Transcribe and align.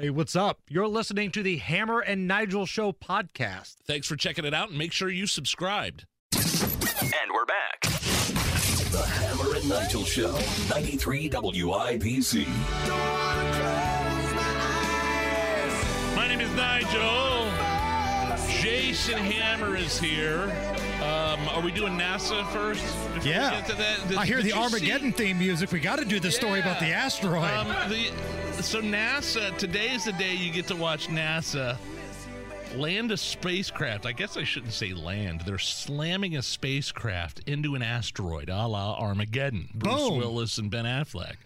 Hey, 0.00 0.08
what's 0.08 0.34
up? 0.34 0.60
You're 0.66 0.88
listening 0.88 1.30
to 1.32 1.42
the 1.42 1.58
Hammer 1.58 2.00
and 2.00 2.26
Nigel 2.26 2.64
Show 2.64 2.90
podcast. 2.90 3.74
Thanks 3.86 4.06
for 4.06 4.16
checking 4.16 4.46
it 4.46 4.54
out 4.54 4.70
and 4.70 4.78
make 4.78 4.92
sure 4.92 5.10
you 5.10 5.26
subscribed. 5.26 6.06
And 6.32 7.30
we're 7.34 7.44
back. 7.44 7.82
The 7.82 9.04
Hammer 9.06 9.56
and 9.56 9.68
Nigel 9.68 10.04
Show, 10.04 10.32
93 10.70 11.28
WIBC. 11.28 12.46
My 16.16 16.28
name 16.28 16.40
is 16.40 16.50
Nigel. 16.52 17.69
Jason 18.60 19.16
Hammer 19.16 19.74
is 19.74 19.98
here. 19.98 20.42
Um, 21.02 21.48
are 21.48 21.62
we 21.62 21.72
doing 21.72 21.94
NASA 21.94 22.46
first? 22.52 22.84
Yeah. 23.24 23.52
get 23.52 23.66
to 23.68 23.74
that? 23.76 24.08
Did- 24.08 24.18
I 24.18 24.26
hear 24.26 24.42
the 24.42 24.48
you 24.48 24.52
see- 24.52 24.58
Armageddon 24.58 25.12
theme 25.14 25.38
music. 25.38 25.72
We 25.72 25.80
got 25.80 25.98
to 25.98 26.04
do 26.04 26.20
the 26.20 26.30
story 26.30 26.60
about 26.60 26.78
the 26.78 26.88
asteroid. 26.92 27.50
Um, 27.50 27.68
the, 27.88 28.62
so 28.62 28.82
NASA, 28.82 29.56
today 29.56 29.94
is 29.94 30.04
the 30.04 30.12
day 30.12 30.34
you 30.34 30.52
get 30.52 30.66
to 30.66 30.76
watch 30.76 31.06
NASA 31.08 31.78
land 32.76 33.10
a 33.12 33.16
spacecraft. 33.16 34.04
I 34.04 34.12
guess 34.12 34.36
I 34.36 34.44
shouldn't 34.44 34.74
say 34.74 34.92
land. 34.92 35.40
They're 35.46 35.58
slamming 35.58 36.36
a 36.36 36.42
spacecraft 36.42 37.40
into 37.46 37.74
an 37.74 37.82
asteroid, 37.82 38.50
a 38.50 38.66
la 38.66 38.94
Armageddon. 38.98 39.70
Bruce 39.74 39.94
Boom. 39.94 40.18
Willis 40.18 40.58
and 40.58 40.70
Ben 40.70 40.84
Affleck. 40.84 41.36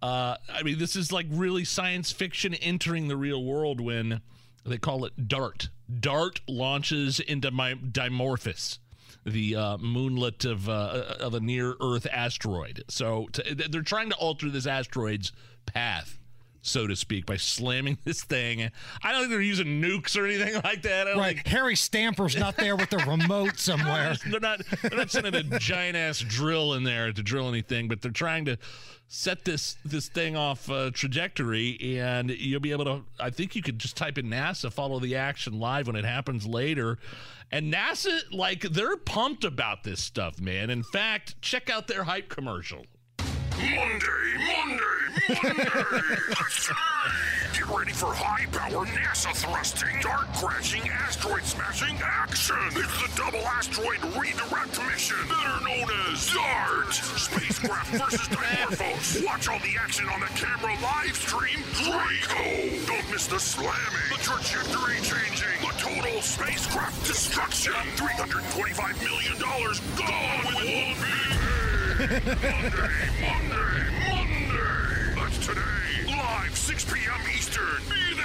Uh, 0.00 0.36
I 0.48 0.62
mean, 0.62 0.78
this 0.78 0.94
is 0.94 1.10
like 1.10 1.26
really 1.30 1.64
science 1.64 2.12
fiction 2.12 2.54
entering 2.54 3.08
the 3.08 3.16
real 3.16 3.42
world 3.42 3.80
when 3.80 4.20
they 4.64 4.78
call 4.78 5.04
it 5.04 5.28
DART. 5.28 5.68
DART 6.00 6.40
launches 6.48 7.20
into 7.20 7.50
my 7.50 7.74
Dimorphos, 7.74 8.78
the 9.24 9.56
uh, 9.56 9.76
moonlet 9.78 10.44
of 10.44 10.68
uh, 10.68 11.16
of 11.20 11.34
a 11.34 11.40
near 11.40 11.74
Earth 11.80 12.06
asteroid. 12.10 12.84
So 12.88 13.28
to, 13.32 13.54
they're 13.54 13.82
trying 13.82 14.10
to 14.10 14.16
alter 14.16 14.50
this 14.50 14.66
asteroid's 14.66 15.32
path. 15.66 16.18
So 16.66 16.86
to 16.86 16.96
speak, 16.96 17.26
by 17.26 17.36
slamming 17.36 17.98
this 18.04 18.24
thing. 18.24 18.70
I 19.02 19.12
don't 19.12 19.20
think 19.20 19.30
they're 19.30 19.40
using 19.42 19.82
nukes 19.82 20.16
or 20.16 20.24
anything 20.24 20.54
like 20.64 20.80
that. 20.82 21.06
Right. 21.14 21.36
think 21.36 21.46
Harry 21.46 21.76
Stamper's 21.76 22.36
not 22.36 22.56
there 22.56 22.74
with 22.74 22.88
the 22.88 22.98
remote 22.98 23.58
somewhere. 23.58 24.16
they're 24.30 24.40
not 24.40 24.62
they're 24.82 24.98
not 24.98 25.10
sending 25.10 25.34
a 25.34 25.58
giant 25.58 25.96
ass 25.96 26.20
drill 26.20 26.72
in 26.72 26.82
there 26.82 27.12
to 27.12 27.22
drill 27.22 27.48
anything, 27.48 27.86
but 27.86 28.00
they're 28.00 28.10
trying 28.10 28.46
to 28.46 28.56
set 29.08 29.44
this 29.44 29.76
this 29.84 30.08
thing 30.08 30.36
off 30.36 30.70
uh, 30.70 30.90
trajectory, 30.92 31.98
and 31.98 32.30
you'll 32.30 32.60
be 32.60 32.72
able 32.72 32.86
to. 32.86 33.02
I 33.20 33.28
think 33.28 33.54
you 33.54 33.62
could 33.62 33.78
just 33.78 33.96
type 33.96 34.16
in 34.16 34.26
NASA, 34.26 34.72
follow 34.72 34.98
the 34.98 35.16
action 35.16 35.60
live 35.60 35.86
when 35.86 35.96
it 35.96 36.06
happens 36.06 36.46
later, 36.46 36.98
and 37.52 37.72
NASA 37.72 38.20
like 38.32 38.62
they're 38.62 38.96
pumped 38.96 39.44
about 39.44 39.84
this 39.84 40.00
stuff, 40.00 40.40
man. 40.40 40.70
In 40.70 40.82
fact, 40.82 41.40
check 41.42 41.68
out 41.68 41.88
their 41.88 42.04
hype 42.04 42.30
commercial. 42.30 42.86
Monday, 43.64 44.36
Monday, 44.44 44.84
Monday! 45.42 45.64
Get 47.54 47.66
ready 47.72 47.92
for 47.92 48.12
high 48.12 48.44
power 48.52 48.84
NASA 48.84 49.32
thrusting, 49.32 49.88
dart 50.02 50.28
crashing, 50.36 50.84
asteroid 50.90 51.44
smashing 51.44 51.96
action! 52.04 52.60
It's 52.76 52.96
the 53.00 53.08
double 53.16 53.40
asteroid 53.48 54.04
redirect 54.20 54.76
mission, 54.84 55.16
better 55.32 55.64
known 55.64 55.88
as 56.12 56.28
DART! 56.28 56.92
Spacecraft 56.92 57.90
versus 57.96 58.28
Dimorphos! 58.28 59.24
Watch 59.24 59.48
all 59.48 59.60
the 59.60 59.80
action 59.80 60.08
on 60.12 60.20
the 60.20 60.28
camera 60.36 60.76
live 60.84 61.16
stream 61.16 61.64
Draco! 61.80 62.44
Don't 62.84 63.08
miss 63.08 63.26
the 63.32 63.40
slamming, 63.40 64.08
the 64.12 64.20
trajectory 64.20 65.00
changing, 65.00 65.56
the 65.64 65.72
total 65.80 66.20
spacecraft 66.20 67.00
destruction! 67.06 67.72
$325 67.96 69.00
million 69.00 69.40
gone 69.40 69.64
with 69.64 70.52
one 70.52 70.92
big! 71.00 71.63
Monday, 71.98 72.18
Monday, 73.20 73.90
Monday. 74.10 75.14
That's 75.14 75.46
today. 75.46 75.60
Live, 76.08 76.56
6 76.56 76.84
p.m. 76.92 77.20
Eastern. 77.36 77.64
Be 77.88 78.14
there. 78.16 78.24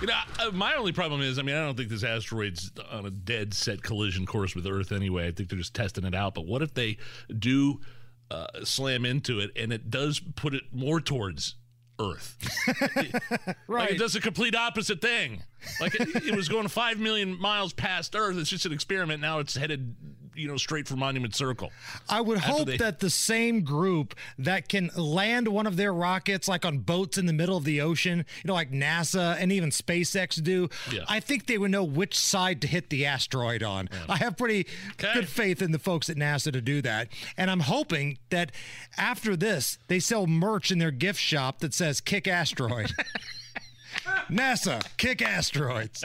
You 0.00 0.06
know, 0.06 0.14
uh, 0.38 0.50
my 0.52 0.74
only 0.74 0.92
problem 0.92 1.22
is, 1.22 1.38
I 1.38 1.42
mean, 1.42 1.54
I 1.56 1.60
don't 1.64 1.76
think 1.76 1.88
this 1.88 2.04
asteroid's 2.04 2.70
on 2.90 3.06
a 3.06 3.10
dead 3.10 3.54
set 3.54 3.82
collision 3.82 4.26
course 4.26 4.54
with 4.54 4.66
Earth 4.66 4.92
anyway. 4.92 5.28
I 5.28 5.32
think 5.32 5.48
they're 5.48 5.58
just 5.58 5.74
testing 5.74 6.04
it 6.04 6.14
out. 6.14 6.34
But 6.34 6.46
what 6.46 6.62
if 6.62 6.74
they 6.74 6.98
do 7.38 7.80
uh, 8.30 8.46
slam 8.64 9.04
into 9.04 9.40
it 9.40 9.50
and 9.56 9.72
it 9.72 9.90
does 9.90 10.20
put 10.36 10.54
it 10.54 10.64
more 10.72 11.00
towards 11.00 11.54
Earth? 11.98 12.36
Like 12.96 13.56
Right. 13.68 13.90
it 13.90 13.98
does 13.98 14.14
a 14.16 14.20
complete 14.20 14.54
opposite 14.54 15.00
thing. 15.02 15.42
Like 15.80 15.94
it, 15.94 16.24
it 16.28 16.34
was 16.36 16.48
going 16.48 16.68
five 16.68 16.98
million 16.98 17.38
miles 17.40 17.72
past 17.74 18.14
Earth. 18.16 18.36
It's 18.38 18.48
just 18.50 18.64
an 18.66 18.72
experiment. 18.72 19.20
Now 19.20 19.38
it's 19.38 19.54
headed, 19.56 19.94
you 20.40 20.48
know, 20.48 20.56
straight 20.56 20.88
for 20.88 20.96
Monument 20.96 21.34
Circle. 21.34 21.70
I 22.08 22.20
would 22.20 22.38
hope 22.38 22.66
they- 22.66 22.76
that 22.78 23.00
the 23.00 23.10
same 23.10 23.62
group 23.62 24.14
that 24.38 24.68
can 24.68 24.90
land 24.96 25.48
one 25.48 25.66
of 25.66 25.76
their 25.76 25.92
rockets 25.92 26.48
like 26.48 26.64
on 26.64 26.78
boats 26.78 27.18
in 27.18 27.26
the 27.26 27.32
middle 27.32 27.56
of 27.56 27.64
the 27.64 27.80
ocean, 27.80 28.18
you 28.42 28.48
know, 28.48 28.54
like 28.54 28.70
NASA 28.72 29.36
and 29.38 29.52
even 29.52 29.70
SpaceX 29.70 30.42
do, 30.42 30.68
Yeah. 30.90 31.04
I 31.08 31.20
think 31.20 31.46
they 31.46 31.58
would 31.58 31.70
know 31.70 31.84
which 31.84 32.18
side 32.18 32.60
to 32.62 32.66
hit 32.66 32.90
the 32.90 33.04
asteroid 33.06 33.62
on. 33.62 33.88
I 34.08 34.16
have 34.16 34.36
pretty 34.36 34.66
Okay. 34.92 35.12
good 35.14 35.28
faith 35.28 35.60
in 35.62 35.72
the 35.72 35.78
folks 35.78 36.08
at 36.08 36.16
NASA 36.16 36.52
to 36.52 36.60
do 36.60 36.80
that. 36.82 37.08
And 37.36 37.50
I'm 37.50 37.60
hoping 37.60 38.18
that 38.30 38.52
after 38.96 39.36
this, 39.36 39.78
they 39.88 40.00
sell 40.00 40.26
merch 40.26 40.70
in 40.70 40.78
their 40.78 40.90
gift 40.90 41.20
shop 41.20 41.58
that 41.60 41.74
says 41.74 42.00
kick 42.00 42.26
asteroid. 42.26 42.92
NASA, 44.30 44.82
kick 44.96 45.20
asteroids. 45.20 46.04